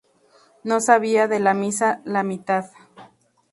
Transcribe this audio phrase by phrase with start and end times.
[0.63, 2.71] No sabía de la misa la mitad